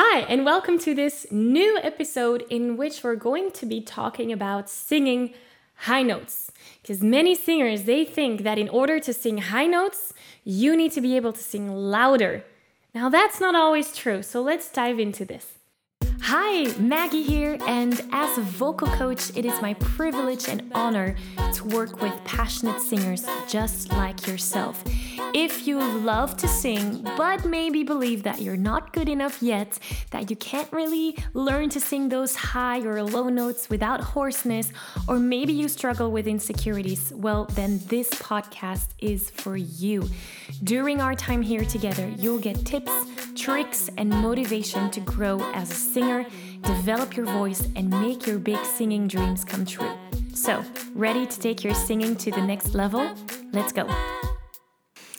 [0.00, 4.70] Hi, and welcome to this new episode in which we're going to be talking about
[4.70, 5.34] singing
[5.74, 6.52] high notes.
[6.80, 10.12] Because many singers they think that in order to sing high notes,
[10.44, 12.44] you need to be able to sing louder.
[12.94, 15.57] Now that's not always true, so let's dive into this.
[16.30, 21.16] Hi, Maggie here, and as a vocal coach, it is my privilege and honor
[21.54, 24.84] to work with passionate singers just like yourself.
[25.32, 29.78] If you love to sing, but maybe believe that you're not good enough yet,
[30.10, 34.70] that you can't really learn to sing those high or low notes without hoarseness,
[35.06, 40.06] or maybe you struggle with insecurities, well, then this podcast is for you.
[40.62, 42.92] During our time here together, you'll get tips,
[43.34, 46.17] tricks, and motivation to grow as a singer,
[46.62, 49.92] develop your voice, and make your big singing dreams come true.
[50.34, 50.64] So,
[50.94, 53.10] ready to take your singing to the next level?
[53.52, 53.86] Let's go.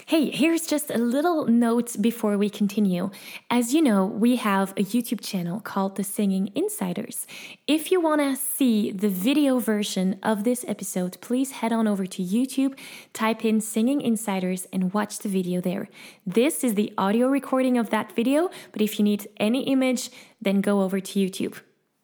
[0.09, 3.11] Hey, here's just a little note before we continue.
[3.51, 7.27] As you know, we have a YouTube channel called The Singing Insiders.
[7.67, 12.07] If you want to see the video version of this episode, please head on over
[12.07, 12.75] to YouTube,
[13.13, 15.87] type in Singing Insiders, and watch the video there.
[16.25, 20.09] This is the audio recording of that video, but if you need any image,
[20.41, 21.59] then go over to YouTube.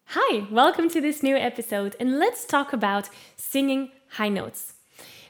[0.09, 4.74] Hi, welcome to this new episode, and let's talk about singing high notes.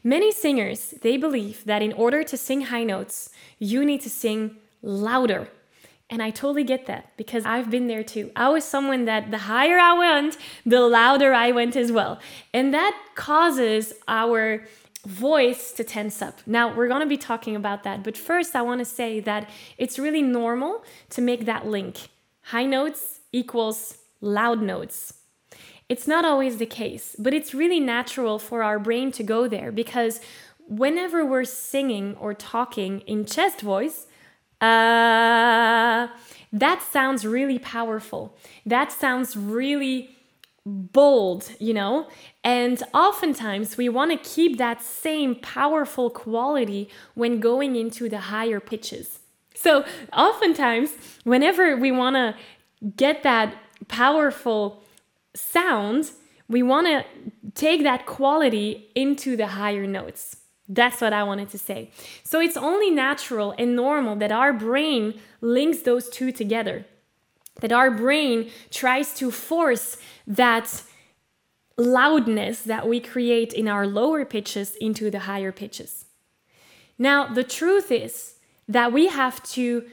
[0.06, 4.58] Many singers, they believe that in order to sing high notes, you need to sing
[4.84, 5.50] louder.
[6.12, 8.30] And I totally get that because I've been there too.
[8.36, 12.20] I was someone that the higher I went, the louder I went as well.
[12.54, 14.68] And that causes our
[15.08, 16.40] voice to tense up.
[16.46, 19.50] Now, we're going to be talking about that, but first I want to say that
[19.80, 22.10] it's really normal to make that link.
[22.44, 25.16] High notes equals loud notes.
[25.88, 29.72] It's not always the case, but it's really natural for our brain to go there
[29.72, 30.20] because
[30.68, 34.08] whenever we're singing or talking in chest voice,
[34.62, 36.08] uh,
[36.52, 38.36] that sounds really powerful.
[38.66, 40.16] That sounds really
[40.66, 42.08] bold, you know?
[42.44, 48.60] And oftentimes we want to keep that same powerful quality when going into the higher
[48.60, 49.20] pitches.
[49.54, 50.92] So, oftentimes,
[51.24, 52.36] whenever we want to
[52.98, 53.56] get that
[53.88, 54.84] powerful
[55.36, 56.12] sound,
[56.48, 57.06] we want to
[57.54, 60.38] take that quality into the higher notes.
[60.68, 61.92] That's what I wanted to say.
[62.24, 66.86] So it's only natural and normal that our brain links those two together,
[67.62, 70.82] that our brain tries to force that
[71.78, 76.06] loudness that we create in our lower pitches into the higher pitches.
[76.98, 78.36] Now, the truth is
[78.68, 79.86] that we have to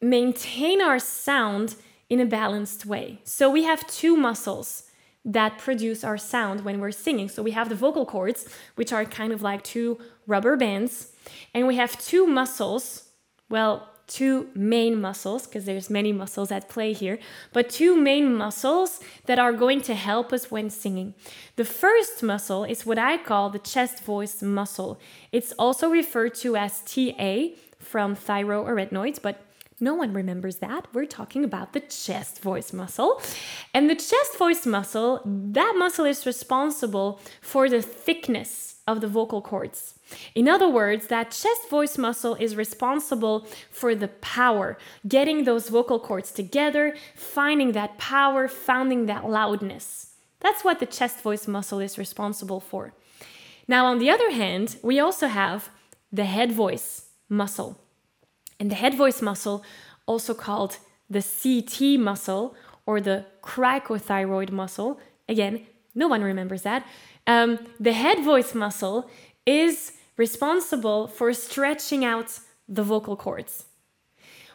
[0.00, 1.74] maintain our sound
[2.08, 3.20] in a balanced way.
[3.24, 4.84] So we have two muscles
[5.24, 7.28] that produce our sound when we're singing.
[7.28, 11.12] So we have the vocal cords, which are kind of like two rubber bands,
[11.54, 13.10] and we have two muscles,
[13.50, 17.18] well, two main muscles because there's many muscles at play here,
[17.52, 21.14] but two main muscles that are going to help us when singing.
[21.56, 24.98] The first muscle is what I call the chest voice muscle.
[25.30, 27.48] It's also referred to as TA
[27.78, 29.44] from thyroarytenoids, but
[29.80, 30.86] no one remembers that.
[30.92, 33.20] We're talking about the chest voice muscle.
[33.72, 39.42] And the chest voice muscle, that muscle is responsible for the thickness of the vocal
[39.42, 39.94] cords.
[40.34, 46.00] In other words, that chest voice muscle is responsible for the power, getting those vocal
[46.00, 50.14] cords together, finding that power, finding that loudness.
[50.40, 52.94] That's what the chest voice muscle is responsible for.
[53.66, 55.68] Now, on the other hand, we also have
[56.10, 57.78] the head voice muscle.
[58.60, 59.64] And the head voice muscle,
[60.06, 62.54] also called the CT muscle
[62.86, 64.98] or the cricothyroid muscle,
[65.28, 66.86] again, no one remembers that.
[67.26, 69.10] Um, the head voice muscle
[69.46, 72.38] is responsible for stretching out
[72.68, 73.66] the vocal cords.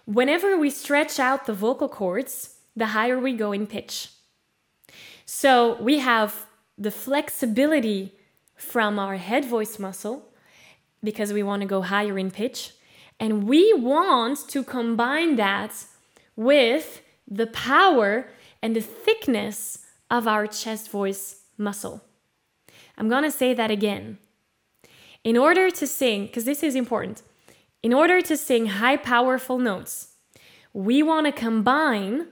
[0.06, 4.10] Whenever we stretch out the vocal cords, the higher we go in pitch.
[5.26, 6.46] So we have
[6.78, 8.14] the flexibility
[8.56, 10.30] from our head voice muscle
[11.04, 12.74] because we want to go higher in pitch.
[13.20, 15.86] And we want to combine that
[16.36, 18.30] with the power
[18.62, 22.02] and the thickness of our chest voice muscle.
[22.98, 24.18] I'm gonna say that again.
[25.24, 27.22] In order to sing, because this is important,
[27.82, 30.16] in order to sing high, powerful notes,
[30.74, 32.28] we wanna combine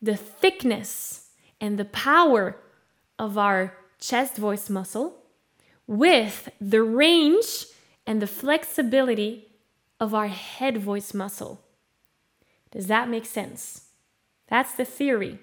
[0.00, 1.30] the thickness
[1.60, 2.56] and the power
[3.18, 5.16] of our chest voice muscle
[5.86, 7.66] with the range
[8.06, 9.47] and the flexibility
[10.00, 11.60] of our head voice muscle.
[12.70, 13.88] Does that make sense?
[14.48, 15.38] That's the theory.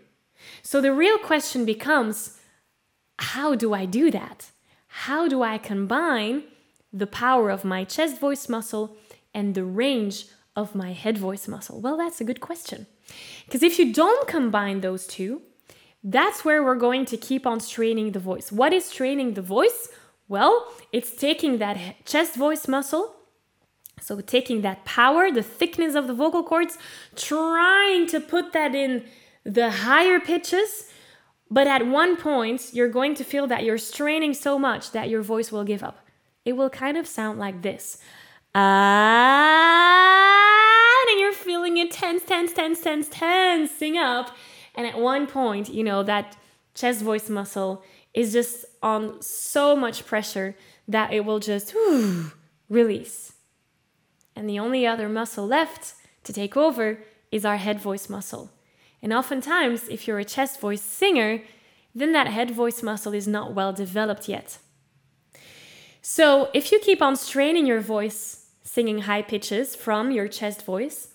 [0.61, 2.39] So the real question becomes
[3.19, 4.51] how do I do that?
[4.87, 6.43] How do I combine
[6.91, 8.95] the power of my chest voice muscle
[9.33, 10.25] and the range
[10.55, 11.81] of my head voice muscle?
[11.81, 12.87] Well, that's a good question.
[13.45, 15.41] Because if you don't combine those two,
[16.03, 18.51] that's where we're going to keep on straining the voice.
[18.51, 19.89] What is straining the voice?
[20.27, 23.14] Well, it's taking that chest voice muscle,
[23.99, 26.77] so taking that power, the thickness of the vocal cords,
[27.15, 29.03] trying to put that in
[29.43, 30.91] the higher pitches.
[31.49, 35.21] But at one point, you're going to feel that you're straining so much that your
[35.21, 35.99] voice will give up.
[36.43, 37.97] It will kind of sound like this.
[38.53, 39.55] Ah,
[41.09, 44.35] and you're feeling it tense, tense, tense, tense, tensing up.
[44.75, 46.35] And at one point, you know, that
[46.73, 47.83] chest voice muscle
[48.13, 50.55] is just on so much pressure
[50.87, 52.31] that it will just whew,
[52.69, 53.34] release.
[54.35, 55.93] And the only other muscle left
[56.23, 56.99] to take over
[57.31, 58.51] is our head voice muscle.
[59.01, 61.41] And oftentimes, if you're a chest voice singer,
[61.93, 64.57] then that head voice muscle is not well developed yet.
[66.01, 71.09] So, if you keep on straining your voice, singing high pitches from your chest voice,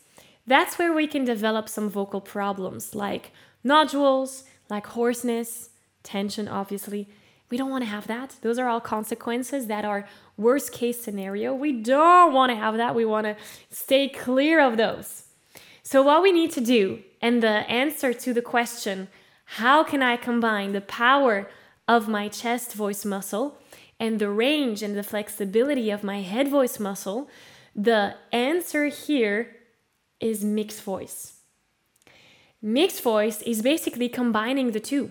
[0.47, 3.33] that's where we can develop some vocal problems like
[3.63, 5.71] nodules, like hoarseness,
[6.03, 7.09] tension, obviously.
[7.51, 8.37] We don't want to have that.
[8.43, 10.07] Those are all consequences that are
[10.37, 11.53] worst case scenario.
[11.53, 12.95] We don't want to have that.
[12.95, 13.37] We want to
[13.69, 15.25] stay clear of those.
[15.83, 19.09] So, what we need to do, and the answer to the question,
[19.57, 21.51] how can I combine the power
[21.89, 23.59] of my chest voice muscle
[23.99, 27.29] and the range and the flexibility of my head voice muscle?
[27.75, 29.57] The answer here
[30.21, 31.41] is mixed voice.
[32.63, 35.11] Mixed voice is basically combining the two.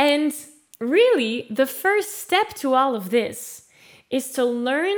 [0.00, 0.34] And
[0.80, 3.66] really, the first step to all of this
[4.08, 4.96] is to learn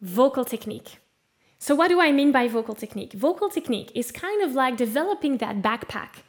[0.00, 1.00] vocal technique.
[1.58, 3.12] So, what do I mean by vocal technique?
[3.12, 6.22] Vocal technique is kind of like developing that backpack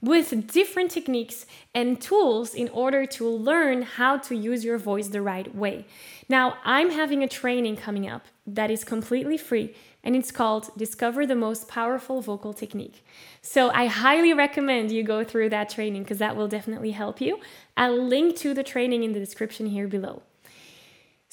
[0.00, 5.22] with different techniques and tools in order to learn how to use your voice the
[5.22, 5.84] right way.
[6.28, 11.26] Now, I'm having a training coming up that is completely free and it's called Discover
[11.26, 13.04] the Most Powerful Vocal Technique.
[13.42, 17.40] So I highly recommend you go through that training because that will definitely help you.
[17.76, 20.22] I'll link to the training in the description here below.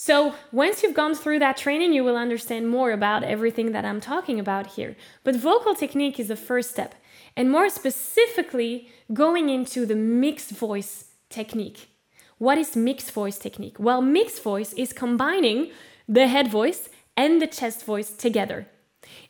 [0.04, 4.02] So, once you've gone through that training, you will understand more about everything that I'm
[4.02, 4.96] talking about here.
[5.24, 6.96] But vocal technique is the first step,
[7.38, 11.90] and more specifically, going into the mixed voice technique.
[12.40, 13.76] What is mixed voice technique?
[13.78, 15.70] Well, mixed voice is combining
[16.08, 18.68] the head voice and the chest voice together.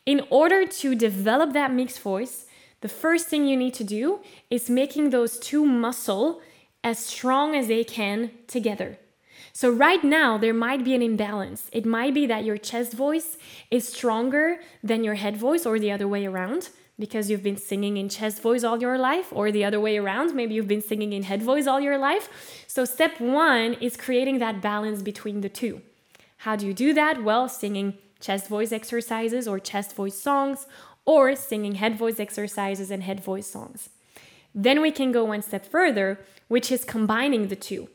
[0.06, 2.46] In order to develop that mixed voice,
[2.82, 4.20] the first thing you need to do
[4.50, 6.42] is making those two muscle
[6.84, 8.98] as strong as they can together.
[9.54, 11.70] So, right now, there might be an imbalance.
[11.74, 13.38] It might be that your chest voice
[13.70, 17.98] is stronger than your head voice, or the other way around, because you've been singing
[17.98, 21.12] in chest voice all your life, or the other way around, maybe you've been singing
[21.14, 22.66] in head voice all your life.
[22.68, 25.82] So, step one is creating that balance between the two.
[26.42, 27.24] How do you do that?
[27.24, 30.66] Well, singing chest voice exercises or chest voice songs,
[31.06, 33.90] or singing head voice exercises and head voice songs.
[34.56, 37.90] Then we can go one step further, which is combining the two.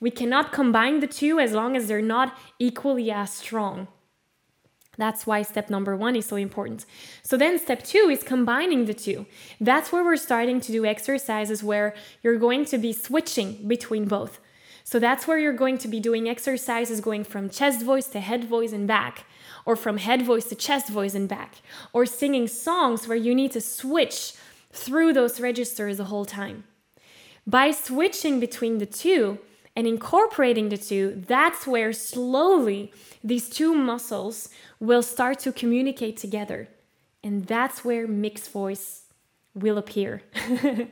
[0.00, 3.86] We cannot combine the two as long as they're not equally as strong.
[4.98, 6.84] That's why step number one is so important.
[7.22, 9.26] So then step two is combining the two.
[9.60, 14.40] That's where we're starting to do exercises where you're going to be switching between both.
[14.84, 18.44] So that's where you're going to be doing exercises going from chest voice to head
[18.44, 19.24] voice and back,
[19.64, 21.56] or from head voice to chest voice and back,
[21.92, 24.34] or singing songs where you need to switch
[24.72, 26.64] through those registers the whole time.
[27.46, 29.38] By switching between the two,
[29.74, 32.92] and incorporating the two, that's where slowly
[33.24, 34.48] these two muscles
[34.80, 36.68] will start to communicate together.
[37.24, 39.04] And that's where mixed voice
[39.54, 40.22] will appear.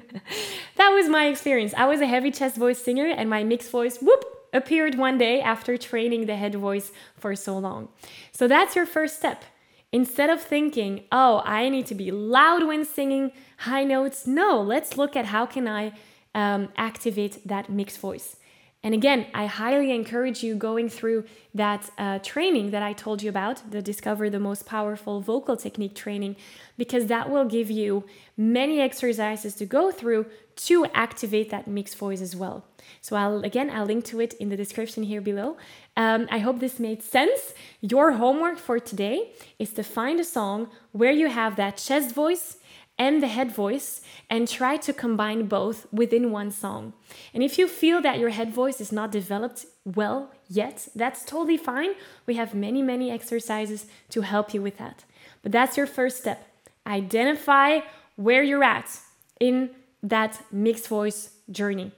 [0.81, 1.75] that was my experience.
[1.77, 5.43] I was a heavy chest voice singer, and my mixed voice, whoop, appeared one day
[5.43, 7.89] after training the head voice for so long.
[8.33, 9.45] So that's your first step.
[9.93, 14.97] Instead of thinking, oh, I need to be loud when singing high notes, no, let's
[14.97, 15.93] look at how can I
[16.35, 18.37] um, activate that mixed voice.
[18.83, 23.29] And again, I highly encourage you going through that uh, training that I told you
[23.29, 26.37] about, the Discover the Most Powerful Vocal Technique training,
[26.79, 28.05] because that will give you
[28.39, 30.25] many exercises to go through
[30.57, 32.65] to activate that mixed voice as well.
[33.03, 35.57] So I'll again I'll link to it in the description here below.
[35.97, 37.55] Um, I hope this made sense.
[37.81, 42.57] Your homework for today is to find a song where you have that chest voice
[43.01, 46.93] and the head voice and try to combine both within one song.
[47.33, 51.57] And if you feel that your head voice is not developed well yet, that's totally
[51.57, 51.93] fine.
[52.27, 55.05] We have many, many exercises to help you with that.
[55.43, 56.47] But that's your first step.
[56.87, 57.81] Identify
[58.17, 59.01] where you're at
[59.41, 59.71] in
[60.03, 61.93] that mixed voice journey.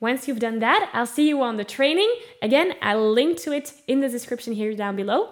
[0.00, 2.12] Once you've done that, I'll see you on the training.
[2.42, 5.30] Again, I'll link to it in the description here down below.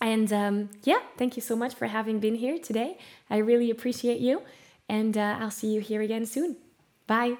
[0.00, 2.98] And um, yeah, thank you so much for having been here today.
[3.28, 4.42] I really appreciate you.
[4.88, 6.56] And uh, I'll see you here again soon.
[7.06, 7.36] Bye.